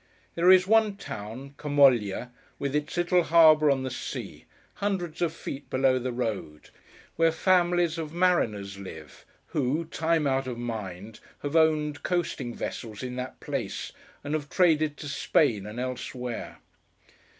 [0.33, 4.45] There is one town, Camoglia, with its little harbour on the sea,
[4.81, 6.71] hundreds of feet below the road;
[7.17, 13.15] where families of mariners live, who, time out of mind, have owned coasting vessels in
[13.17, 13.91] that place,
[14.23, 16.57] and have traded to Spain and elsewhere.